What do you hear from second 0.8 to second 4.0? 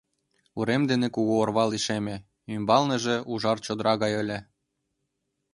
дене кугу орва лишеме, ӱмбалныже ужар чодыра